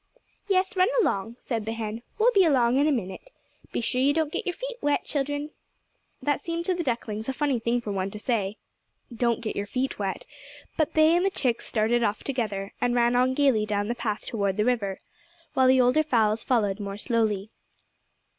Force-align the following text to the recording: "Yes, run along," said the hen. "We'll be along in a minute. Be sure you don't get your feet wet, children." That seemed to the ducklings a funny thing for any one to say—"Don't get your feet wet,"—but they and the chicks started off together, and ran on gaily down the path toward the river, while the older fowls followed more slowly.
"Yes, 0.47 0.75
run 0.75 0.87
along," 0.99 1.35
said 1.39 1.67
the 1.67 1.73
hen. 1.73 2.01
"We'll 2.17 2.31
be 2.31 2.43
along 2.43 2.77
in 2.77 2.87
a 2.87 2.91
minute. 2.91 3.29
Be 3.71 3.81
sure 3.81 4.01
you 4.01 4.15
don't 4.15 4.31
get 4.33 4.47
your 4.47 4.55
feet 4.55 4.77
wet, 4.81 5.05
children." 5.05 5.51
That 6.23 6.41
seemed 6.41 6.65
to 6.65 6.73
the 6.73 6.81
ducklings 6.81 7.29
a 7.29 7.33
funny 7.33 7.59
thing 7.59 7.81
for 7.81 7.91
any 7.91 7.97
one 7.97 8.09
to 8.09 8.17
say—"Don't 8.17 9.41
get 9.41 9.55
your 9.55 9.67
feet 9.67 9.99
wet,"—but 9.99 10.95
they 10.95 11.15
and 11.15 11.23
the 11.23 11.29
chicks 11.29 11.67
started 11.67 12.01
off 12.01 12.23
together, 12.23 12.73
and 12.81 12.95
ran 12.95 13.15
on 13.15 13.35
gaily 13.35 13.63
down 13.67 13.89
the 13.89 13.93
path 13.93 14.25
toward 14.25 14.57
the 14.57 14.65
river, 14.65 15.01
while 15.53 15.67
the 15.67 15.79
older 15.79 16.01
fowls 16.01 16.43
followed 16.43 16.79
more 16.79 16.97
slowly. 16.97 17.51